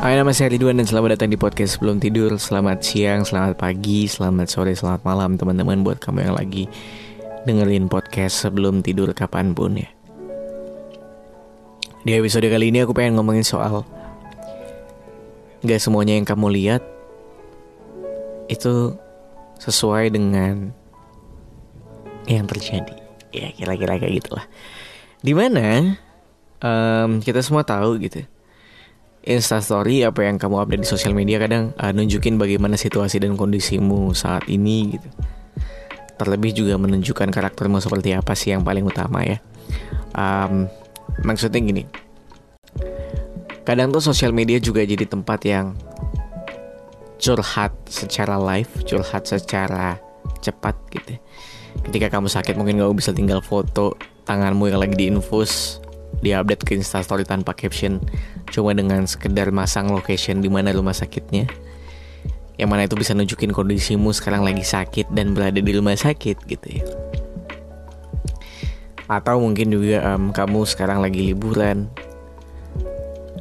Hai 0.00 0.16
nama 0.16 0.32
saya 0.32 0.50
Ridwan 0.50 0.80
dan 0.80 0.88
selamat 0.88 1.14
datang 1.14 1.28
di 1.28 1.36
podcast 1.36 1.76
sebelum 1.76 2.00
tidur. 2.00 2.32
Selamat 2.40 2.80
siang, 2.80 3.20
selamat 3.22 3.60
pagi, 3.60 4.08
selamat 4.08 4.48
sore, 4.48 4.72
selamat 4.72 5.04
malam 5.04 5.36
teman-teman 5.36 5.84
Buat 5.84 6.00
kamu 6.00 6.24
yang 6.24 6.34
lagi 6.40 6.66
dengerin 7.44 7.86
podcast 7.86 8.42
sebelum 8.42 8.80
tidur 8.80 9.12
kapan 9.12 9.52
pun 9.52 9.76
ya. 9.76 9.86
Di 12.00 12.16
episode 12.16 12.48
kali 12.48 12.72
ini 12.72 12.80
aku 12.80 12.96
pengen 12.96 13.20
ngomongin 13.20 13.44
soal 13.44 13.84
Gak 15.60 15.84
semuanya 15.84 16.16
yang 16.16 16.24
kamu 16.24 16.48
lihat 16.58 16.82
Itu 18.48 18.96
sesuai 19.60 20.16
dengan 20.16 20.72
yang 22.24 22.48
terjadi. 22.48 22.96
Ya 23.36 23.52
kira-kira 23.52 24.00
kayak 24.00 24.24
gitulah 24.24 24.48
Di 25.20 25.32
mana 25.36 25.96
um, 26.64 27.20
kita 27.20 27.44
semua 27.44 27.60
tahu 27.64 28.00
gitu 28.00 28.24
Instastory 29.20 30.00
apa 30.00 30.24
yang 30.24 30.40
kamu 30.40 30.64
update 30.64 30.80
di 30.80 30.88
sosial 30.88 31.12
media 31.12 31.36
kadang 31.36 31.76
uh, 31.76 31.92
nunjukin 31.92 32.40
bagaimana 32.40 32.80
situasi 32.80 33.20
dan 33.20 33.36
kondisimu 33.36 34.16
saat 34.16 34.48
ini 34.48 34.96
gitu. 34.96 35.08
Terlebih 36.16 36.56
juga 36.56 36.80
menunjukkan 36.80 37.28
karaktermu 37.28 37.84
seperti 37.84 38.16
apa 38.16 38.32
sih 38.32 38.56
yang 38.56 38.64
paling 38.64 38.84
utama 38.84 39.20
ya. 39.20 39.36
Um, 40.16 40.72
maksudnya 41.20 41.60
gini, 41.60 41.84
kadang 43.68 43.92
tuh 43.92 44.00
sosial 44.00 44.32
media 44.32 44.56
juga 44.56 44.80
jadi 44.84 45.04
tempat 45.04 45.40
yang 45.44 45.76
curhat 47.20 47.76
secara 47.92 48.40
live, 48.40 48.72
curhat 48.88 49.28
secara 49.28 50.00
cepat 50.40 50.76
gitu. 50.96 51.20
Ketika 51.84 52.08
kamu 52.08 52.32
sakit 52.32 52.56
mungkin 52.56 52.80
gak 52.80 52.96
bisa 52.96 53.12
tinggal 53.12 53.44
foto 53.44 53.94
tanganmu 54.30 54.70
yang 54.70 54.78
lagi 54.78 54.94
diinfus 54.94 55.82
diupdate 56.22 56.62
ke 56.62 56.78
instastory 56.78 57.26
tanpa 57.26 57.50
caption 57.50 57.98
cuma 58.54 58.70
dengan 58.70 59.02
sekedar 59.02 59.50
masang 59.50 59.90
location 59.90 60.38
di 60.38 60.46
mana 60.46 60.70
rumah 60.70 60.94
sakitnya. 60.94 61.50
Yang 62.54 62.68
mana 62.68 62.82
itu 62.86 62.94
bisa 62.94 63.16
nunjukin 63.16 63.50
kondisimu 63.50 64.14
sekarang 64.14 64.46
lagi 64.46 64.62
sakit 64.62 65.10
dan 65.10 65.34
berada 65.34 65.58
di 65.58 65.72
rumah 65.74 65.96
sakit 65.98 66.36
gitu 66.46 66.66
ya. 66.70 66.84
Atau 69.10 69.42
mungkin 69.42 69.74
juga 69.74 70.14
um, 70.14 70.30
kamu 70.30 70.62
sekarang 70.68 71.02
lagi 71.02 71.26
liburan 71.26 71.90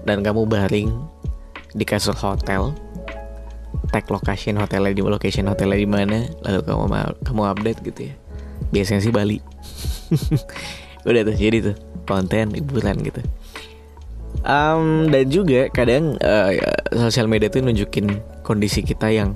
dan 0.08 0.26
kamu 0.26 0.50
baring 0.50 0.90
di 1.78 1.86
kasur 1.86 2.17
hotel 2.17 2.73
tag 3.94 4.10
location 4.10 4.58
hotelnya 4.58 4.98
di 4.98 5.04
location 5.06 5.45
hotelnya 5.45 5.78
di 5.78 5.90
mana 5.90 6.17
lalu 6.42 6.66
kamu 6.66 6.86
kamu 7.28 7.42
update 7.45 7.80
gitu 7.86 8.02
ya. 8.10 8.16
Biasanya 8.72 9.02
sih 9.04 9.14
Bali 9.14 9.38
udah 11.08 11.22
tuh 11.26 11.36
jadi 11.38 11.58
tuh 11.72 11.76
konten 12.06 12.52
liburan 12.54 12.98
gitu. 13.06 13.22
Um, 14.46 15.10
dan 15.12 15.26
juga 15.28 15.68
kadang 15.74 16.16
uh, 16.22 16.54
sosial 16.96 17.28
media 17.28 17.52
tuh 17.52 17.66
nunjukin 17.66 18.22
kondisi 18.46 18.86
kita 18.86 19.12
yang 19.12 19.36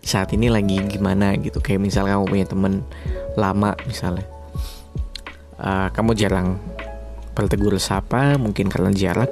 saat 0.00 0.32
ini 0.32 0.48
lagi 0.48 0.80
gimana 0.88 1.36
gitu. 1.38 1.60
Kayak 1.60 1.84
misalnya 1.84 2.18
kamu 2.18 2.26
punya 2.26 2.46
temen 2.48 2.82
lama 3.36 3.76
misalnya. 3.86 4.26
Uh, 5.60 5.92
kamu 5.92 6.16
jarang 6.16 6.56
bertegur 7.36 7.76
sapa 7.78 8.40
mungkin 8.40 8.72
karena 8.72 8.90
jarak. 8.90 9.30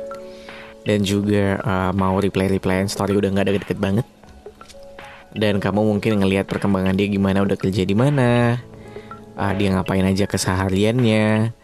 Dan 0.86 1.04
juga 1.04 1.60
uh, 1.60 1.92
mau 1.92 2.16
reply 2.16 2.48
replyan 2.48 2.88
story 2.88 3.12
udah 3.12 3.28
nggak 3.28 3.46
deket-deket 3.52 3.78
banget. 3.82 4.06
Dan 5.36 5.60
kamu 5.60 5.84
mungkin 5.84 6.22
ngelihat 6.22 6.48
perkembangan 6.48 6.96
dia 6.96 7.08
gimana 7.12 7.44
udah 7.44 7.56
kerja 7.60 7.84
di 7.84 7.92
mana 7.92 8.56
uh, 9.38 9.52
dia 9.54 9.70
ngapain 9.72 10.02
aja 10.02 10.26
kesehariannya. 10.26 11.54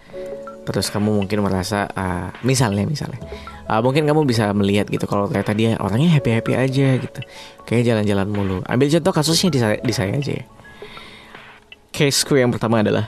Terus 0.64 0.88
kamu 0.88 1.26
mungkin 1.26 1.44
merasa 1.44 1.90
uh, 1.92 2.30
misalnya 2.46 2.86
misalnya. 2.86 3.20
Uh, 3.64 3.80
mungkin 3.84 4.08
kamu 4.08 4.24
bisa 4.24 4.52
melihat 4.56 4.88
gitu 4.88 5.04
kalau 5.04 5.28
ternyata 5.28 5.52
dia 5.56 5.76
orangnya 5.80 6.14
happy 6.14 6.30
happy 6.40 6.52
aja 6.56 6.88
gitu. 7.02 7.20
Kayak 7.68 7.82
jalan-jalan 7.92 8.28
mulu. 8.30 8.58
Ambil 8.64 8.88
contoh 8.88 9.12
kasusnya 9.12 9.48
di 9.52 9.60
saya, 9.60 9.76
di 9.82 9.92
saya 9.92 10.12
aja 10.16 10.32
ya. 10.40 10.44
Caseku 11.94 12.40
yang 12.40 12.50
pertama 12.50 12.82
adalah 12.82 13.06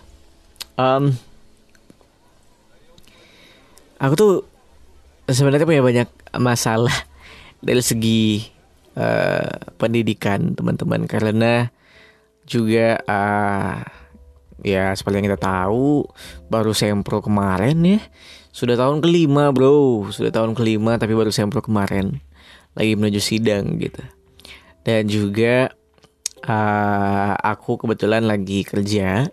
um, 0.78 1.10
aku 3.98 4.14
tuh 4.14 4.32
sebenarnya 5.26 5.66
punya 5.66 5.82
banyak 5.82 6.08
masalah 6.36 6.92
dari 7.66 7.80
segi 7.80 8.46
uh, 9.00 9.72
pendidikan 9.80 10.52
teman-teman. 10.52 11.08
Karena 11.08 11.68
juga 12.46 13.00
uh, 13.10 13.80
Ya 14.64 14.92
seperti 14.96 15.20
yang 15.20 15.28
kita 15.32 15.40
tahu 15.40 16.06
Baru 16.48 16.72
sempro 16.72 17.20
kemarin 17.20 17.76
ya. 17.84 18.00
Sudah 18.54 18.78
tahun 18.78 19.04
kelima 19.04 19.52
bro. 19.52 20.08
Sudah 20.08 20.32
tahun 20.32 20.56
kelima 20.56 20.96
tapi 20.96 21.12
baru 21.12 21.28
sempro 21.28 21.60
kemarin. 21.60 22.20
Lagi 22.76 22.92
menuju 22.96 23.20
sidang 23.20 23.76
gitu. 23.76 24.00
Dan 24.86 25.08
juga 25.10 25.72
uh, 26.46 27.32
Aku 27.36 27.76
kebetulan 27.76 28.24
lagi 28.24 28.64
kerja 28.64 29.28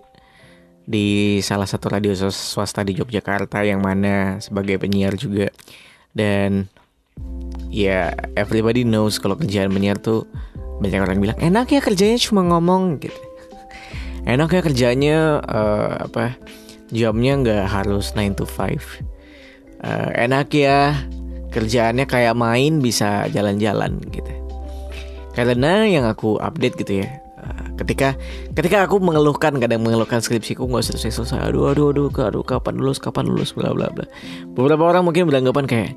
Di 0.84 1.40
salah 1.40 1.70
satu 1.70 1.88
radio 1.88 2.12
swasta 2.18 2.84
di 2.84 3.00
Yogyakarta 3.00 3.64
Yang 3.64 3.82
mana 3.82 4.16
sebagai 4.44 4.76
penyiar 4.76 5.16
juga. 5.16 5.48
Dan 6.12 6.68
Ya 7.74 8.14
everybody 8.38 8.86
knows 8.86 9.18
kalau 9.18 9.40
kerjaan 9.40 9.72
penyiar 9.72 9.98
tuh 9.98 10.28
Banyak 10.84 11.00
orang 11.00 11.22
bilang 11.24 11.38
enak 11.40 11.72
ya 11.72 11.80
kerjanya 11.80 12.20
cuma 12.20 12.44
ngomong 12.44 13.00
gitu 13.00 13.33
enak 14.24 14.50
ya 14.56 14.62
kerjanya 14.64 15.18
uh, 15.44 16.08
apa 16.08 16.40
jamnya 16.94 17.34
nggak 17.42 17.66
harus 17.68 18.14
9 18.16 18.40
to 18.40 18.46
5 18.46 18.54
uh, 18.54 18.70
eh, 19.84 20.10
enak 20.30 20.48
ya 20.54 20.96
kerjaannya 21.54 22.10
kayak 22.10 22.34
main 22.34 22.82
bisa 22.82 23.30
jalan-jalan 23.30 24.02
gitu. 24.10 24.34
Karena 25.38 25.86
yang 25.86 26.06
aku 26.10 26.42
update 26.42 26.78
gitu 26.82 27.06
ya 27.06 27.10
uh, 27.42 27.78
ketika 27.78 28.18
ketika 28.58 28.86
aku 28.86 28.98
mengeluhkan 28.98 29.58
kadang 29.62 29.86
mengeluhkan 29.86 30.22
skripsiku 30.22 30.66
nggak 30.66 30.94
selesai 30.94 31.14
selesai 31.14 31.54
aduh 31.54 31.74
aduh 31.74 31.94
aduh 31.94 32.10
aduh 32.10 32.44
kapan 32.46 32.78
lulus 32.78 32.98
kapan 32.98 33.30
lulus 33.30 33.54
bla 33.54 33.74
bla 33.74 33.90
bla. 33.94 34.06
Beberapa 34.54 34.82
orang 34.82 35.06
mungkin 35.06 35.30
beranggapan 35.30 35.66
kayak 35.70 35.92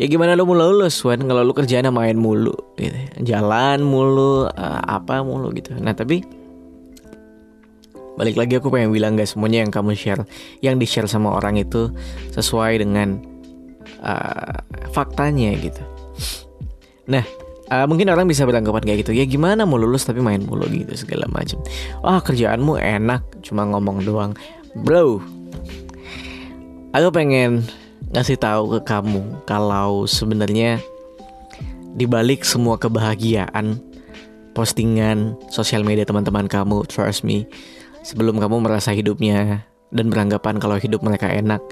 ya 0.00 0.06
gimana 0.08 0.32
lu 0.32 0.48
mau 0.48 0.56
lulus 0.56 0.96
Wan? 1.04 1.24
Kalau 1.24 1.44
lu 1.44 1.52
kerjanya 1.52 1.92
main 1.92 2.16
mulu 2.16 2.56
gitu. 2.80 2.96
Jalan 3.20 3.84
mulu 3.84 4.48
apa 4.88 5.20
mulu 5.20 5.52
gitu. 5.56 5.76
Nah 5.76 5.92
tapi 5.92 6.41
Balik 8.12 8.36
lagi 8.36 8.60
aku 8.60 8.68
pengen 8.68 8.92
bilang 8.92 9.16
gak 9.16 9.28
semuanya 9.28 9.64
yang 9.64 9.72
kamu 9.72 9.96
share 9.96 10.22
Yang 10.60 10.74
di 10.84 10.86
share 10.88 11.08
sama 11.08 11.32
orang 11.32 11.56
itu 11.56 11.88
Sesuai 12.36 12.84
dengan 12.84 13.20
uh, 14.04 14.60
Faktanya 14.92 15.56
gitu. 15.56 15.80
Nah 17.08 17.24
uh, 17.72 17.86
Mungkin 17.88 18.12
orang 18.12 18.28
bisa 18.28 18.44
beranggapan 18.44 18.84
kayak 18.84 19.08
gitu 19.08 19.16
Ya 19.16 19.24
gimana 19.24 19.64
mau 19.64 19.80
lulus 19.80 20.04
tapi 20.04 20.20
main 20.20 20.44
mulu 20.44 20.68
gitu 20.68 20.92
Segala 20.92 21.24
macam. 21.32 21.64
Wah 22.04 22.20
kerjaanmu 22.20 22.76
enak 22.76 23.40
Cuma 23.40 23.64
ngomong 23.64 24.04
doang. 24.04 24.36
Bro 24.76 25.24
Aku 26.92 27.08
pengen 27.08 27.64
ngasih 28.12 28.36
tahu 28.36 28.76
ke 28.76 28.78
kamu 28.84 29.48
Kalau 29.48 30.04
sebenarnya 30.04 30.76
Dibalik 31.96 32.44
semua 32.44 32.76
kebahagiaan 32.76 33.80
Postingan 34.52 35.36
Sosial 35.48 35.80
media 35.80 36.04
teman-teman 36.04 36.44
kamu 36.44 36.84
Trust 36.84 37.24
me 37.24 37.48
sebelum 38.02 38.38
kamu 38.38 38.62
merasa 38.62 38.94
hidupnya 38.94 39.66
dan 39.90 40.06
beranggapan 40.10 40.58
kalau 40.58 40.76
hidup 40.78 41.02
mereka 41.02 41.30
enak 41.30 41.62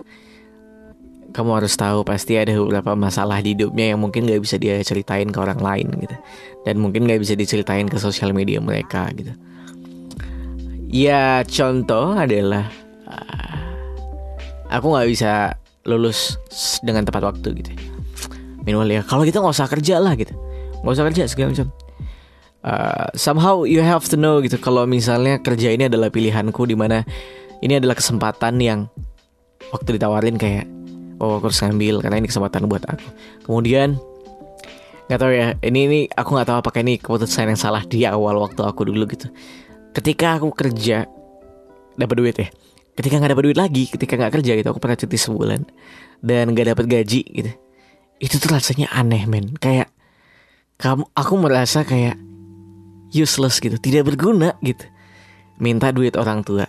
kamu 1.30 1.62
harus 1.62 1.78
tahu 1.78 2.02
pasti 2.02 2.34
ada 2.34 2.58
beberapa 2.58 2.98
masalah 2.98 3.38
di 3.38 3.54
hidupnya 3.54 3.94
yang 3.94 4.02
mungkin 4.02 4.26
gak 4.26 4.42
bisa 4.42 4.58
dia 4.58 4.82
ceritain 4.82 5.30
ke 5.30 5.38
orang 5.38 5.62
lain 5.62 5.86
gitu. 6.02 6.16
Dan 6.66 6.82
mungkin 6.82 7.06
gak 7.06 7.22
bisa 7.22 7.38
diceritain 7.38 7.86
ke 7.86 8.02
sosial 8.02 8.34
media 8.34 8.58
mereka 8.58 9.06
gitu. 9.14 9.30
Ya 10.90 11.46
contoh 11.46 12.18
adalah 12.18 12.66
uh, 13.06 13.62
aku 14.74 14.90
nggak 14.90 15.06
bisa 15.06 15.54
lulus 15.86 16.34
dengan 16.82 17.06
tepat 17.06 17.30
waktu 17.30 17.62
gitu 17.62 17.70
minimal 18.66 18.90
ya 18.90 19.02
kalau 19.06 19.24
kita 19.24 19.40
nggak 19.40 19.54
usah 19.56 19.68
kerja 19.70 19.96
lah 19.98 20.14
gitu. 20.14 20.34
Nggak 20.84 20.94
usah 20.94 21.06
kerja 21.10 21.22
segala 21.28 21.48
macam 21.52 21.68
uh, 22.64 23.08
somehow 23.16 23.64
you 23.64 23.80
have 23.80 24.04
to 24.08 24.16
know 24.16 24.40
gitu 24.40 24.56
kalau 24.60 24.84
misalnya 24.84 25.40
kerja 25.40 25.72
ini 25.72 25.88
adalah 25.88 26.12
pilihanku 26.12 26.62
di 26.68 26.76
mana 26.76 27.04
ini 27.60 27.76
adalah 27.76 27.96
kesempatan 27.96 28.56
yang 28.60 28.80
waktu 29.72 30.00
ditawarin 30.00 30.40
kayak 30.40 30.64
oh 31.20 31.36
aku 31.36 31.52
harus 31.52 31.60
ngambil 31.60 32.00
karena 32.00 32.16
ini 32.20 32.28
kesempatan 32.28 32.64
buat 32.66 32.84
aku. 32.88 33.08
Kemudian 33.44 34.00
nggak 35.10 35.20
tahu 35.20 35.32
ya 35.34 35.46
ini 35.60 35.80
ini 35.86 36.00
aku 36.08 36.28
nggak 36.38 36.48
tahu 36.48 36.58
apakah 36.64 36.80
ini 36.80 36.96
keputusan 36.96 37.50
yang 37.50 37.60
salah 37.60 37.82
di 37.84 38.08
awal 38.08 38.40
waktu 38.40 38.64
aku 38.64 38.88
dulu 38.88 39.04
gitu. 39.10 39.28
Ketika 39.92 40.40
aku 40.40 40.50
kerja 40.54 41.04
dapat 41.98 42.16
duit 42.16 42.36
ya. 42.40 42.48
Ketika 42.90 43.16
nggak 43.16 43.32
dapat 43.32 43.44
duit 43.48 43.58
lagi 43.58 43.84
ketika 43.88 44.12
nggak 44.18 44.40
kerja 44.40 44.52
gitu 44.60 44.68
aku 44.72 44.80
pernah 44.82 44.98
cuti 44.98 45.16
sebulan 45.16 45.60
dan 46.24 46.52
nggak 46.52 46.76
dapat 46.76 46.84
gaji 46.88 47.20
gitu. 47.24 47.52
Itu 48.20 48.36
tuh 48.40 48.52
rasanya 48.52 48.92
aneh 48.92 49.24
men. 49.28 49.56
Kayak 49.56 49.92
kamu 50.80 51.08
aku 51.12 51.34
merasa 51.36 51.84
kayak 51.84 52.16
useless 53.12 53.58
gitu, 53.58 53.76
tidak 53.78 54.14
berguna 54.14 54.54
gitu. 54.62 54.86
Minta 55.60 55.92
duit 55.92 56.16
orang 56.16 56.42
tua. 56.42 56.66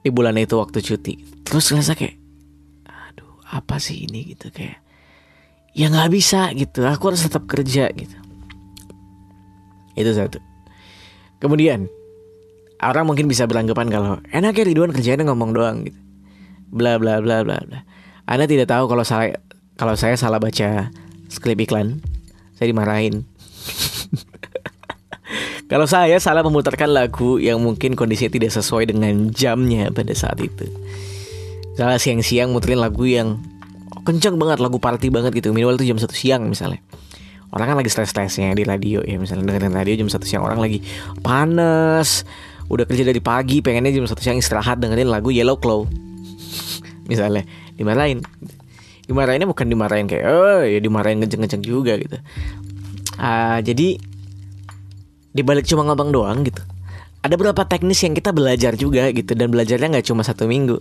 di 0.00 0.08
bulan 0.08 0.32
itu 0.40 0.56
waktu 0.56 0.80
cuti. 0.80 1.44
Terus 1.44 1.76
ngerasa 1.76 1.92
kayak 1.92 2.16
aduh 2.88 3.36
apa 3.52 3.76
sih 3.76 4.08
ini? 4.08 4.32
Gitu 4.32 4.48
kayak 4.48 4.80
ya 5.76 5.92
nggak 5.92 6.08
bisa 6.08 6.50
gitu 6.56 6.88
aku 6.88 7.12
harus 7.12 7.20
tetap 7.20 7.44
kerja 7.44 7.92
gitu. 7.92 8.16
Itu 9.92 10.10
satu. 10.16 10.40
Kemudian 11.36 11.84
orang 12.80 13.04
mungkin 13.04 13.28
bisa 13.28 13.44
beranggapan 13.44 13.92
kalau 13.92 14.24
enak 14.32 14.56
ya 14.56 14.64
Ridwan 14.64 14.92
kerjanya 14.96 15.28
ngomong 15.28 15.52
doang 15.52 15.84
gitu. 15.84 16.00
Bla 16.72 16.96
bla 16.96 17.20
bla 17.20 17.44
bla 17.44 17.60
bla. 17.60 17.84
Anda 18.24 18.48
tidak 18.48 18.72
tahu 18.72 18.88
kalau 18.88 19.04
saya 19.04 19.36
kalau 19.76 19.96
saya 20.00 20.16
salah 20.16 20.40
baca 20.40 20.88
skrip 21.28 21.60
iklan 21.60 22.00
saya 22.56 22.72
dimarahin 22.72 23.28
kalau 25.70 25.86
saya 25.86 26.18
salah 26.18 26.42
memutarkan 26.42 26.90
lagu 26.90 27.38
yang 27.38 27.62
mungkin 27.62 27.94
kondisinya 27.94 28.34
tidak 28.34 28.50
sesuai 28.50 28.90
dengan 28.90 29.30
jamnya 29.30 29.94
pada 29.94 30.10
saat 30.18 30.42
itu. 30.42 30.66
Salah 31.78 31.94
siang-siang 32.02 32.50
muterin 32.50 32.82
lagu 32.82 33.06
yang 33.06 33.38
kenceng 34.02 34.34
banget, 34.34 34.58
lagu 34.58 34.82
party 34.82 35.14
banget 35.14 35.30
gitu. 35.38 35.54
Minimal 35.54 35.78
itu 35.78 35.94
jam 35.94 35.98
satu 36.02 36.10
siang 36.10 36.42
misalnya. 36.50 36.82
Orang 37.54 37.70
kan 37.70 37.76
lagi 37.78 37.90
stres-stresnya 37.90 38.54
di 38.54 38.62
radio 38.62 39.02
ya 39.02 39.18
misalnya 39.18 39.50
dengerin 39.50 39.74
radio 39.74 39.94
jam 39.98 40.08
satu 40.10 40.22
siang 40.22 40.46
orang 40.46 40.62
lagi 40.62 40.86
panas 41.18 42.22
udah 42.70 42.86
kerja 42.86 43.02
dari 43.02 43.18
pagi 43.18 43.58
pengennya 43.58 43.90
jam 43.90 44.06
satu 44.06 44.22
siang 44.22 44.38
istirahat 44.38 44.78
dengerin 44.78 45.10
lagu 45.10 45.34
Yellow 45.34 45.58
Claw 45.58 45.82
misalnya 47.10 47.42
dimarahin 47.74 48.22
dimarahinnya 49.10 49.50
bukan 49.50 49.66
dimarahin 49.66 50.06
kayak 50.06 50.30
oh 50.30 50.62
ya 50.62 50.78
dimarahin 50.78 51.18
ngejeng-ngejeng 51.18 51.66
juga 51.66 51.98
gitu 51.98 52.22
uh, 53.18 53.58
jadi 53.58 53.98
di 55.30 55.42
balik 55.46 55.66
cuma 55.66 55.86
ngomong 55.86 56.10
doang 56.10 56.42
gitu. 56.42 56.62
Ada 57.20 57.36
beberapa 57.36 57.68
teknis 57.68 58.00
yang 58.00 58.16
kita 58.16 58.32
belajar 58.32 58.74
juga 58.74 59.12
gitu 59.12 59.36
dan 59.36 59.52
belajarnya 59.52 59.98
nggak 59.98 60.06
cuma 60.08 60.24
satu 60.24 60.48
minggu. 60.48 60.80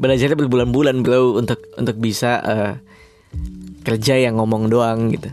Belajarnya 0.00 0.36
berbulan-bulan 0.36 1.04
bro 1.04 1.36
untuk 1.36 1.60
untuk 1.76 1.96
bisa 2.00 2.40
uh, 2.40 2.72
kerja 3.84 4.16
yang 4.16 4.40
ngomong 4.40 4.72
doang 4.72 5.12
gitu. 5.12 5.28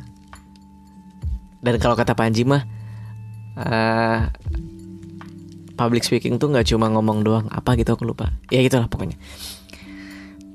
Dan 1.63 1.79
kalau 1.79 1.95
kata 1.95 2.13
Panji 2.13 2.43
mah 2.43 2.67
uh, 3.57 4.27
public 5.79 6.03
speaking 6.03 6.35
tuh 6.35 6.51
nggak 6.51 6.67
cuma 6.67 6.91
ngomong 6.91 7.23
doang 7.23 7.45
apa 7.47 7.79
gitu 7.79 7.95
aku 7.95 8.03
lupa. 8.03 8.29
Ya 8.51 8.59
gitulah 8.59 8.91
pokoknya. 8.91 9.15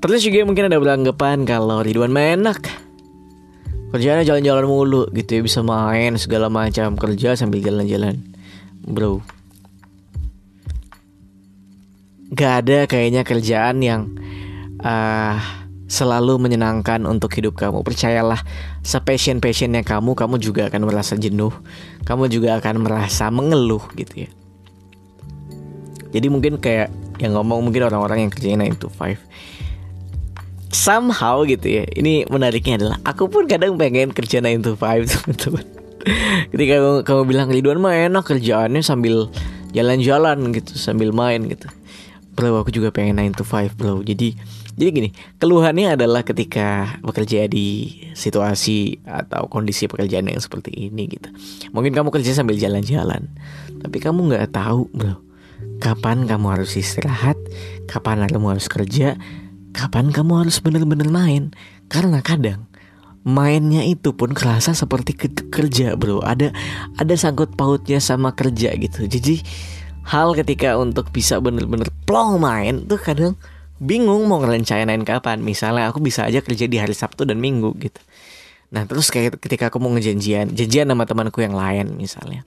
Terus 0.03 0.19
juga 0.21 0.43
mungkin 0.43 0.67
ada 0.67 0.77
beranggapan 0.77 1.47
kalau 1.47 1.81
Ridwan 1.81 2.11
menak 2.11 2.82
kerjanya 3.93 4.25
jalan-jalan 4.25 4.65
mulu 4.65 5.05
gitu 5.13 5.37
ya 5.37 5.41
bisa 5.45 5.61
main 5.61 6.17
segala 6.17 6.49
macam 6.49 6.97
kerja 6.97 7.37
sambil 7.37 7.61
jalan-jalan. 7.61 8.17
Bro. 8.81 9.21
Gak 12.33 12.65
ada 12.65 12.89
kayaknya 12.89 13.21
kerjaan 13.21 13.85
yang 13.85 14.17
uh, 14.81 15.37
selalu 15.85 16.41
menyenangkan 16.41 17.05
untuk 17.05 17.29
hidup 17.37 17.53
kamu. 17.53 17.85
Percayalah 17.85 18.41
sepassion 18.81 19.37
passionnya 19.37 19.85
kamu 19.85 20.17
kamu 20.17 20.41
juga 20.41 20.73
akan 20.73 20.89
merasa 20.89 21.13
jenuh. 21.13 21.53
Kamu 22.01 22.33
juga 22.33 22.57
akan 22.57 22.81
merasa 22.81 23.29
mengeluh 23.29 23.85
gitu 23.93 24.25
ya. 24.25 24.29
Jadi 26.17 26.33
mungkin 26.33 26.57
kayak 26.57 26.89
yang 27.21 27.37
ngomong 27.37 27.69
mungkin 27.69 27.85
orang-orang 27.85 28.25
yang 28.25 28.31
kerjanya 28.33 28.65
9 28.73 28.81
to 28.81 28.89
5 28.89 29.21
somehow 30.73 31.45
gitu 31.45 31.81
ya. 31.81 31.85
Ini 31.87 32.27
menariknya 32.27 32.81
adalah 32.81 32.97
aku 33.05 33.29
pun 33.29 33.45
kadang 33.45 33.77
pengen 33.77 34.11
kerja 34.11 34.41
9 34.41 34.65
to 34.65 34.73
5 34.75 34.81
teman-teman. 35.13 35.65
Ketika 36.51 36.73
kamu, 36.83 36.99
kamu 37.07 37.21
bilang 37.23 37.47
Ridwan 37.47 37.79
mah 37.79 37.95
enak 37.95 38.27
kerjaannya 38.27 38.83
sambil 38.83 39.31
jalan-jalan 39.71 40.51
gitu 40.51 40.75
sambil 40.75 41.15
main 41.15 41.47
gitu. 41.47 41.69
Bro 42.33 42.65
aku 42.65 42.73
juga 42.73 42.89
pengen 42.89 43.21
9 43.21 43.39
to 43.39 43.45
5 43.45 43.77
bro. 43.79 44.01
Jadi 44.03 44.35
jadi 44.73 44.89
gini 44.89 45.09
keluhannya 45.37 45.93
adalah 45.93 46.25
ketika 46.25 46.97
bekerja 47.05 47.45
di 47.45 47.93
situasi 48.17 49.05
atau 49.05 49.45
kondisi 49.45 49.85
pekerjaan 49.85 50.25
yang 50.25 50.41
seperti 50.41 50.73
ini 50.89 51.05
gitu. 51.07 51.29
Mungkin 51.71 51.93
kamu 51.93 52.09
kerja 52.09 52.33
sambil 52.33 52.57
jalan-jalan 52.57 53.29
tapi 53.83 53.99
kamu 54.01 54.33
nggak 54.33 54.55
tahu 54.55 54.89
bro 54.89 55.21
kapan 55.83 56.23
kamu 56.23 56.55
harus 56.55 56.79
istirahat 56.79 57.35
kapan 57.91 58.23
kamu 58.31 58.55
harus 58.55 58.71
kerja 58.71 59.19
kapan 59.73 60.13
kamu 60.13 60.45
harus 60.45 60.61
benar-benar 60.61 61.09
main? 61.09 61.51
Karena 61.89 62.21
kadang 62.21 62.69
mainnya 63.25 63.81
itu 63.81 64.13
pun 64.13 64.31
kerasa 64.31 64.77
seperti 64.77 65.17
kerja 65.49 65.97
bro. 65.97 66.21
Ada 66.21 66.53
ada 66.95 67.13
sangkut 67.17 67.57
pautnya 67.57 67.97
sama 67.97 68.37
kerja 68.37 68.71
gitu. 68.77 69.09
Jadi 69.09 69.41
hal 70.07 70.37
ketika 70.37 70.77
untuk 70.77 71.09
bisa 71.09 71.41
bener-bener 71.41 71.89
plong 72.05 72.37
main 72.37 72.85
tuh 72.85 73.01
kadang 73.01 73.33
bingung 73.81 74.29
mau 74.29 74.39
ngerencanain 74.39 75.01
kapan. 75.03 75.41
Misalnya 75.41 75.89
aku 75.89 75.99
bisa 75.99 76.29
aja 76.29 76.39
kerja 76.39 76.69
di 76.69 76.77
hari 76.77 76.93
Sabtu 76.93 77.25
dan 77.25 77.41
Minggu 77.41 77.73
gitu. 77.81 77.99
Nah 78.73 78.85
terus 78.85 79.09
kayak 79.09 79.41
ketika 79.41 79.69
aku 79.73 79.81
mau 79.81 79.91
ngejanjian 79.93 80.53
janjian 80.53 80.87
sama 80.89 81.03
temanku 81.09 81.41
yang 81.41 81.57
lain 81.57 81.97
misalnya. 81.97 82.45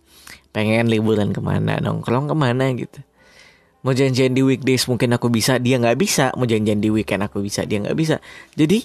Pengen 0.55 0.89
liburan 0.89 1.37
ke 1.37 1.41
mana 1.45 1.77
nongkrong 1.85 2.33
ke 2.33 2.37
mana 2.37 2.73
gitu 2.73 3.05
mau 3.87 3.95
janjian 3.95 4.35
di 4.35 4.43
weekdays 4.43 4.91
mungkin 4.91 5.15
aku 5.15 5.31
bisa 5.31 5.63
dia 5.63 5.79
nggak 5.79 5.95
bisa. 5.95 6.35
Mau 6.35 6.43
janjian 6.43 6.83
di 6.83 6.91
weekend 6.91 7.23
aku 7.23 7.39
bisa 7.39 7.63
dia 7.63 7.79
nggak 7.79 7.95
bisa. 7.95 8.19
Jadi 8.59 8.83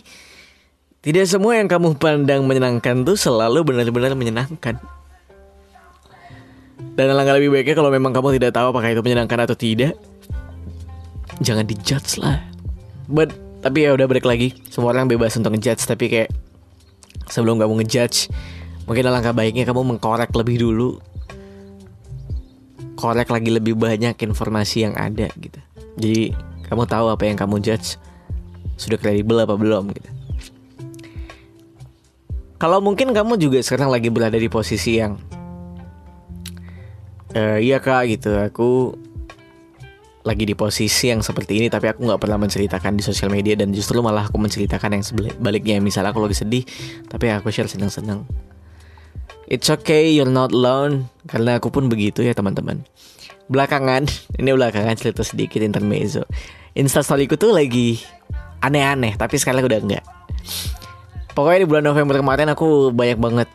tidak 1.02 1.26
semua 1.26 1.58
yang 1.58 1.66
kamu 1.66 1.98
pandang 1.98 2.46
menyenangkan 2.46 3.02
tuh 3.02 3.18
selalu 3.18 3.66
benar-benar 3.74 4.14
menyenangkan. 4.14 4.78
Dan 6.94 7.06
alangkah 7.10 7.34
lebih 7.42 7.50
baiknya 7.50 7.74
kalau 7.74 7.90
memang 7.90 8.14
kamu 8.14 8.38
tidak 8.38 8.54
tahu 8.54 8.70
apakah 8.70 8.94
itu 8.94 9.02
menyenangkan 9.02 9.50
atau 9.50 9.58
tidak 9.58 9.98
jangan 11.42 11.66
dijudge 11.66 12.22
lah. 12.22 12.38
But 13.10 13.34
tapi 13.66 13.90
ya 13.90 13.98
udah 13.98 14.06
balik 14.06 14.30
lagi. 14.30 14.54
Semua 14.70 14.94
orang 14.94 15.10
bebas 15.10 15.34
untuk 15.34 15.58
ngejudge 15.58 15.90
tapi 15.90 16.14
kayak 16.14 16.30
sebelum 17.26 17.58
kamu 17.58 17.82
ngejudge 17.82 18.30
mungkin 18.86 19.10
alangkah 19.10 19.34
baiknya 19.34 19.66
kamu 19.66 19.82
mengkorek 19.82 20.30
lebih 20.38 20.62
dulu 20.62 21.02
korek 23.02 23.34
lagi 23.34 23.50
lebih 23.50 23.74
banyak 23.74 24.14
informasi 24.14 24.86
yang 24.86 24.94
ada 24.94 25.26
gitu. 25.42 25.58
Jadi 25.98 26.38
kamu 26.70 26.86
tahu 26.86 27.10
apa 27.10 27.26
yang 27.26 27.36
kamu 27.36 27.58
judge 27.66 27.98
sudah 28.78 29.02
kredibel 29.02 29.42
apa 29.42 29.58
belum 29.58 29.90
gitu. 29.98 30.10
Kalau 32.62 32.78
mungkin 32.78 33.10
kamu 33.10 33.42
juga 33.42 33.58
sekarang 33.66 33.90
lagi 33.90 34.14
berada 34.14 34.38
di 34.38 34.46
posisi 34.46 35.02
yang 35.02 35.18
uh, 37.36 37.58
iya 37.58 37.80
kak 37.80 38.12
gitu 38.12 38.38
aku 38.38 38.96
lagi 40.22 40.46
di 40.46 40.54
posisi 40.54 41.10
yang 41.10 41.26
seperti 41.26 41.58
ini 41.58 41.68
tapi 41.74 41.90
aku 41.90 42.06
nggak 42.06 42.22
pernah 42.22 42.38
menceritakan 42.38 42.94
di 42.94 43.02
sosial 43.02 43.34
media 43.34 43.58
dan 43.58 43.74
justru 43.74 43.98
malah 44.06 44.30
aku 44.30 44.38
menceritakan 44.38 45.02
yang 45.02 45.04
sebaliknya 45.06 45.82
misalnya 45.82 46.14
aku 46.14 46.22
lagi 46.22 46.38
sedih 46.38 46.64
tapi 47.10 47.34
aku 47.34 47.50
share 47.50 47.66
senang-senang 47.66 48.22
It's 49.50 49.70
okay, 49.70 50.14
you're 50.14 50.30
not 50.30 50.54
alone. 50.54 51.10
Karena 51.26 51.58
aku 51.58 51.74
pun 51.74 51.90
begitu 51.90 52.22
ya 52.22 52.36
teman-teman. 52.36 52.86
Belakangan, 53.50 54.06
ini 54.40 54.50
belakangan 54.54 54.96
cerita 54.98 55.26
sedikit 55.26 55.64
intermezzo. 55.64 56.28
Instastoryku 56.78 57.36
tuh 57.36 57.52
lagi 57.52 58.00
aneh-aneh, 58.62 59.18
tapi 59.18 59.42
sekarang 59.42 59.66
udah 59.66 59.80
enggak. 59.82 60.06
Pokoknya 61.32 61.64
di 61.64 61.68
bulan 61.68 61.86
November 61.88 62.20
kemarin 62.20 62.52
aku 62.52 62.92
banyak 62.92 63.20
banget 63.20 63.50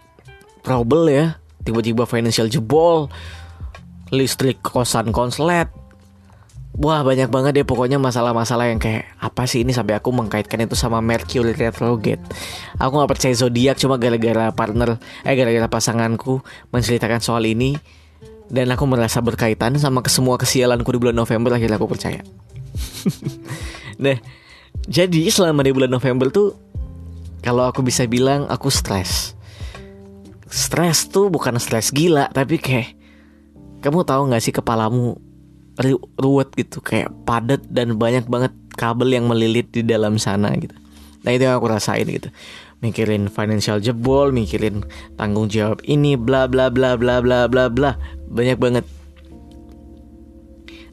trouble 0.64 1.06
ya. 1.08 1.38
Tiba-tiba 1.62 2.06
financial 2.06 2.50
jebol, 2.50 3.10
listrik 4.10 4.62
kosan 4.62 5.10
konslet, 5.10 5.70
Wah 6.76 7.00
banyak 7.00 7.32
banget 7.32 7.52
deh 7.56 7.64
pokoknya 7.64 7.96
masalah-masalah 7.96 8.68
yang 8.68 8.76
kayak 8.76 9.08
apa 9.16 9.48
sih 9.48 9.64
ini 9.64 9.72
sampai 9.72 9.96
aku 9.96 10.12
mengkaitkan 10.12 10.60
itu 10.60 10.76
sama 10.76 11.00
Mercury 11.00 11.56
retrograde. 11.56 12.20
Aku 12.76 13.00
nggak 13.00 13.16
percaya 13.16 13.32
zodiak 13.32 13.80
cuma 13.80 13.96
gara-gara 13.96 14.52
partner 14.52 15.00
eh 15.24 15.32
gara-gara 15.32 15.72
pasanganku 15.72 16.44
menceritakan 16.76 17.24
soal 17.24 17.48
ini 17.48 17.80
dan 18.52 18.68
aku 18.76 18.84
merasa 18.84 19.24
berkaitan 19.24 19.80
sama 19.80 20.04
semua 20.04 20.36
kesialanku 20.36 20.92
di 20.92 21.00
bulan 21.00 21.16
November 21.16 21.56
akhirnya 21.56 21.80
aku 21.80 21.88
percaya. 21.88 22.20
nah 24.04 24.20
jadi 24.84 25.32
selama 25.32 25.64
di 25.64 25.72
bulan 25.72 25.88
November 25.88 26.28
tuh 26.28 26.60
kalau 27.40 27.64
aku 27.64 27.80
bisa 27.80 28.04
bilang 28.04 28.44
aku 28.52 28.68
stres. 28.68 29.32
Stres 30.44 31.08
tuh 31.08 31.32
bukan 31.32 31.56
stres 31.56 31.88
gila 31.88 32.28
tapi 32.36 32.60
kayak 32.60 32.92
kamu 33.80 34.04
tahu 34.04 34.28
nggak 34.28 34.44
sih 34.44 34.52
kepalamu 34.52 35.25
ruwet 36.16 36.48
gitu 36.56 36.80
kayak 36.80 37.12
padat 37.28 37.60
dan 37.68 38.00
banyak 38.00 38.24
banget 38.26 38.52
kabel 38.76 39.12
yang 39.12 39.28
melilit 39.28 39.68
di 39.72 39.84
dalam 39.84 40.16
sana 40.16 40.52
gitu. 40.56 40.72
Nah 41.24 41.30
itu 41.36 41.44
yang 41.44 41.60
aku 41.60 41.68
rasain 41.68 42.08
gitu. 42.08 42.32
Mikirin 42.80 43.28
financial 43.28 43.80
jebol 43.80 44.32
mikirin 44.32 44.84
tanggung 45.16 45.48
jawab 45.48 45.80
ini 45.84 46.16
bla 46.16 46.48
bla 46.48 46.72
bla 46.72 46.96
bla 46.96 47.20
bla 47.20 47.48
bla 47.48 47.68
bla. 47.68 47.96
Banyak 48.28 48.56
banget. 48.60 48.84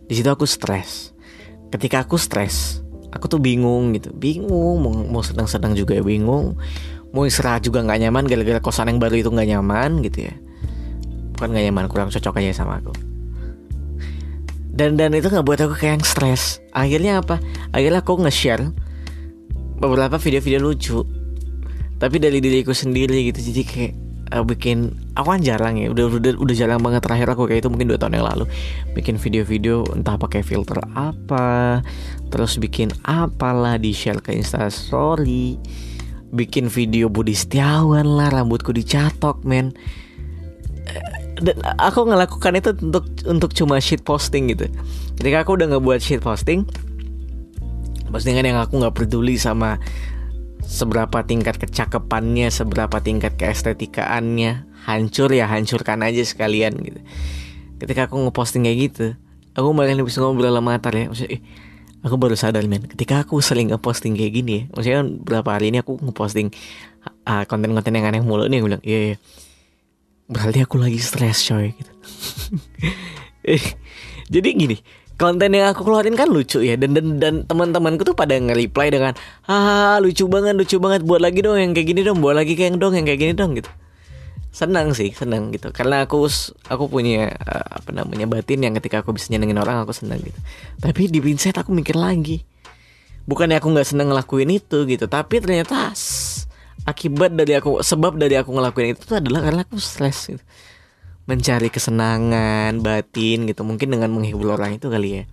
Di 0.08 0.14
situ 0.20 0.28
aku 0.28 0.44
stres. 0.44 1.16
Ketika 1.72 2.04
aku 2.04 2.20
stres 2.20 2.84
aku 3.14 3.32
tuh 3.32 3.40
bingung 3.40 3.96
gitu. 3.96 4.12
Bingung 4.12 4.84
mau, 4.84 4.92
mau 4.92 5.24
sedang-sedang 5.24 5.78
juga 5.80 5.96
bingung. 6.04 6.60
Mau 7.14 7.24
istirahat 7.30 7.62
juga 7.62 7.86
nggak 7.86 8.10
nyaman 8.10 8.26
gara-gara 8.26 8.60
kosan 8.60 8.90
yang 8.90 9.00
baru 9.00 9.22
itu 9.22 9.30
nggak 9.30 9.48
nyaman 9.54 10.02
gitu 10.02 10.28
ya. 10.28 10.34
Bukan 11.38 11.56
nggak 11.56 11.66
nyaman 11.72 11.86
kurang 11.88 12.10
cocok 12.10 12.42
aja 12.42 12.66
sama 12.66 12.82
aku 12.82 13.13
dan 14.74 14.98
dan 14.98 15.14
itu 15.14 15.30
nggak 15.30 15.46
buat 15.46 15.60
aku 15.62 15.78
kayak 15.78 16.02
yang 16.02 16.06
stres. 16.06 16.58
Akhirnya 16.74 17.22
apa? 17.22 17.38
Akhirnya 17.70 18.02
aku 18.02 18.18
nge-share 18.26 18.74
beberapa 19.78 20.18
video-video 20.18 20.60
lucu. 20.60 21.06
Tapi 22.02 22.18
dari 22.18 22.42
diriku 22.42 22.74
sendiri 22.74 23.30
gitu. 23.30 23.40
Jadi 23.54 23.62
kayak 23.64 23.94
uh, 24.34 24.42
bikin 24.42 24.98
aku 25.14 25.38
kan 25.38 25.42
jarang 25.46 25.78
ya. 25.78 25.94
Udah 25.94 26.10
udah 26.10 26.34
udah 26.42 26.56
jarang 26.58 26.82
banget 26.82 27.06
terakhir 27.06 27.38
aku 27.38 27.46
kayak 27.46 27.62
itu 27.62 27.70
mungkin 27.70 27.94
dua 27.94 28.02
tahun 28.02 28.18
yang 28.18 28.28
lalu. 28.28 28.46
Bikin 28.98 29.22
video-video 29.22 29.86
entah 29.94 30.18
pakai 30.18 30.42
filter 30.42 30.82
apa. 30.98 31.86
Terus 32.34 32.58
bikin 32.58 32.90
apalah 33.06 33.78
di 33.78 33.94
share 33.94 34.26
ke 34.26 34.34
instastory 34.34 35.62
bikin 36.34 36.66
video 36.66 37.14
Budi 37.14 37.38
Setiawan 37.38 38.18
lah 38.18 38.34
rambutku 38.34 38.74
dicatok 38.74 39.46
men 39.46 39.78
aku 41.82 42.00
ngelakukan 42.10 42.54
itu 42.60 42.70
untuk 42.84 43.06
untuk 43.26 43.52
cuma 43.56 43.82
shit 43.82 44.02
posting 44.06 44.52
gitu. 44.54 44.70
Ketika 45.18 45.46
aku 45.46 45.58
udah 45.58 45.76
ngebuat 45.76 46.00
shit 46.00 46.22
posting 46.22 46.66
postingan 48.14 48.46
yang 48.46 48.62
aku 48.62 48.78
nggak 48.78 48.94
peduli 48.94 49.42
sama 49.42 49.82
seberapa 50.62 51.26
tingkat 51.26 51.58
kecakapannya 51.58 52.54
seberapa 52.54 53.02
tingkat 53.02 53.34
keestetikaannya 53.42 54.70
hancur 54.86 55.34
ya 55.34 55.50
hancurkan 55.50 56.06
aja 56.06 56.22
sekalian 56.22 56.78
gitu. 56.78 57.02
Ketika 57.82 58.08
aku 58.08 58.22
ngeposting 58.30 58.70
kayak 58.70 58.78
gitu 58.90 59.06
aku 59.58 59.68
malah 59.74 59.98
bisa 60.06 60.22
ngobrol 60.22 60.54
sama 60.54 60.78
Atar 60.78 60.94
ya. 60.94 61.10
Maksudnya 61.10 61.38
eh, 61.38 61.42
aku 62.06 62.16
baru 62.22 62.38
sadar 62.38 62.64
men. 62.70 62.86
Ketika 62.86 63.26
aku 63.26 63.42
sering 63.42 63.74
ngeposting 63.74 64.14
kayak 64.14 64.34
gini 64.34 64.52
ya 64.54 64.64
maksudnya 64.72 64.98
kan 65.02 65.08
berapa 65.18 65.50
hari 65.50 65.74
ini 65.74 65.78
aku 65.82 65.98
ngeposting 65.98 66.54
uh, 67.26 67.44
konten-konten 67.50 67.98
yang 67.98 68.06
aneh 68.06 68.22
mulu 68.22 68.46
nih 68.46 68.62
aku 68.62 68.68
bilang. 68.70 68.84
Iya 68.86 69.00
iya 69.14 69.18
berarti 70.32 70.64
aku 70.64 70.80
lagi 70.80 71.00
stres 71.00 71.44
coy 71.48 71.74
gitu. 71.76 71.92
Eh, 73.44 73.60
jadi 74.32 74.56
gini 74.56 74.80
konten 75.20 75.54
yang 75.54 75.72
aku 75.72 75.86
keluarin 75.86 76.18
kan 76.18 76.26
lucu 76.32 76.64
ya 76.66 76.74
dan 76.80 76.98
dan, 76.98 77.08
dan 77.22 77.34
teman-temanku 77.46 78.02
tuh 78.02 78.18
pada 78.18 78.34
nge-reply 78.34 78.88
dengan 78.90 79.14
ah 79.46 80.02
lucu 80.02 80.26
banget 80.26 80.58
lucu 80.58 80.82
banget 80.82 81.06
buat 81.06 81.22
lagi 81.22 81.46
dong 81.46 81.60
yang 81.60 81.72
kayak 81.72 81.88
gini 81.94 82.02
dong 82.02 82.20
buat 82.20 82.34
lagi 82.34 82.58
kayak 82.58 82.82
dong 82.82 82.98
yang 82.98 83.06
kayak 83.06 83.20
gini 83.22 83.34
dong 83.38 83.54
gitu. 83.54 83.70
Senang 84.54 84.94
sih 84.94 85.10
senang 85.14 85.50
gitu. 85.54 85.74
Karena 85.74 86.06
aku 86.06 86.30
aku 86.70 86.86
punya 86.90 87.30
uh, 87.30 87.84
apa 87.84 87.90
namanya 87.90 88.26
batin 88.30 88.62
yang 88.62 88.74
ketika 88.78 89.02
aku 89.02 89.18
bisa 89.18 89.30
nyenengin 89.34 89.58
orang 89.58 89.82
aku 89.82 89.94
senang 89.94 90.22
gitu. 90.22 90.40
Tapi 90.82 91.10
di 91.10 91.20
Vincent 91.22 91.58
aku 91.58 91.74
mikir 91.74 91.98
lagi. 91.98 92.42
Bukannya 93.24 93.58
aku 93.58 93.72
nggak 93.72 93.88
seneng 93.88 94.12
ngelakuin 94.12 94.52
itu 94.52 94.84
gitu 94.84 95.08
tapi 95.08 95.40
ternyata 95.40 95.96
akibat 96.84 97.34
dari 97.34 97.56
aku 97.56 97.80
sebab 97.80 98.20
dari 98.20 98.36
aku 98.36 98.52
ngelakuin 98.52 98.98
itu 98.98 99.04
tuh 99.08 99.18
adalah 99.20 99.42
karena 99.46 99.62
aku 99.64 99.80
stres 99.80 100.30
gitu. 100.30 100.44
Mencari 101.24 101.72
kesenangan 101.72 102.84
batin 102.84 103.48
gitu. 103.48 103.64
Mungkin 103.64 103.88
dengan 103.96 104.12
menghibur 104.12 104.60
orang 104.60 104.76
itu 104.76 104.92
kali 104.92 105.22
ya. 105.22 105.24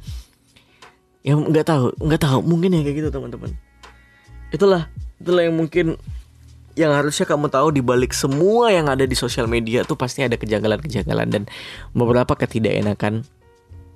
Ya 1.27 1.33
nggak 1.37 1.67
tahu 1.67 1.93
nggak 1.99 2.23
tahu. 2.23 2.39
Mungkin 2.47 2.79
ya 2.79 2.81
kayak 2.87 2.97
gitu 3.03 3.09
teman-teman. 3.11 3.51
Itulah 4.55 4.87
itulah 5.21 5.43
yang 5.45 5.57
mungkin 5.59 5.99
yang 6.79 6.95
harusnya 6.95 7.27
kamu 7.27 7.51
tahu 7.51 7.75
di 7.75 7.83
balik 7.83 8.15
semua 8.15 8.71
yang 8.71 8.87
ada 8.87 9.03
di 9.03 9.13
sosial 9.19 9.51
media 9.51 9.83
tuh 9.83 9.99
pasti 9.99 10.23
ada 10.23 10.39
kejanggalan-kejanggalan 10.39 11.29
dan 11.29 11.43
beberapa 11.93 12.39
ketidakenakan 12.39 13.27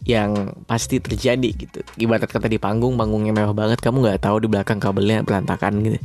yang 0.04 0.52
pasti 0.68 1.00
terjadi 1.00 1.50
gitu. 1.56 1.80
Ibarat 1.96 2.28
kata 2.28 2.44
di 2.44 2.60
panggung, 2.60 3.00
panggungnya 3.00 3.32
mewah 3.32 3.56
banget, 3.56 3.80
kamu 3.80 4.04
nggak 4.04 4.20
tahu 4.20 4.36
di 4.44 4.48
belakang 4.52 4.76
kabelnya 4.76 5.24
berantakan 5.24 5.80
gitu. 5.80 5.98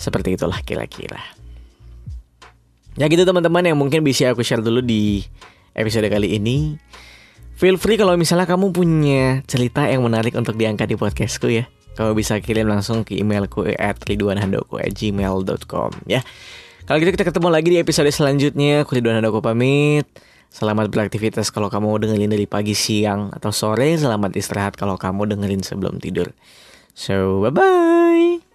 Seperti 0.00 0.40
itulah 0.40 0.56
kira-kira. 0.64 1.20
Ya 2.96 3.04
gitu 3.12 3.28
teman-teman 3.28 3.68
yang 3.68 3.76
mungkin 3.76 4.00
bisa 4.00 4.32
aku 4.32 4.40
share 4.40 4.64
dulu 4.64 4.80
di 4.80 5.20
episode 5.76 6.08
kali 6.08 6.40
ini. 6.40 6.80
Feel 7.60 7.76
free 7.76 8.00
kalau 8.00 8.16
misalnya 8.16 8.48
kamu 8.48 8.72
punya 8.72 9.44
cerita 9.44 9.84
yang 9.84 10.00
menarik 10.08 10.32
untuk 10.32 10.56
diangkat 10.56 10.88
di 10.88 10.96
podcastku 10.96 11.52
ya 11.52 11.68
kamu 12.00 12.16
bisa 12.16 12.40
kirim 12.40 12.64
langsung 12.64 13.04
ke 13.04 13.20
emailku 13.20 13.68
at 13.76 14.00
ridwanhandoko@gmail.com 14.00 15.90
ya. 16.08 16.24
Kalau 16.88 16.96
gitu 16.98 17.12
kita 17.12 17.28
ketemu 17.28 17.48
lagi 17.52 17.68
di 17.70 17.78
episode 17.78 18.08
selanjutnya. 18.10 18.88
Aku 18.88 18.96
Ridwan 18.96 19.20
Handoko 19.20 19.44
pamit. 19.44 20.08
Selamat 20.50 20.90
beraktivitas 20.90 21.54
kalau 21.54 21.70
kamu 21.70 22.02
dengerin 22.02 22.34
dari 22.34 22.50
pagi, 22.50 22.74
siang, 22.74 23.30
atau 23.30 23.54
sore. 23.54 23.94
Selamat 23.94 24.34
istirahat 24.34 24.74
kalau 24.74 24.98
kamu 24.98 25.30
dengerin 25.30 25.62
sebelum 25.62 26.02
tidur. 26.02 26.34
So, 26.90 27.46
bye-bye. 27.46 28.49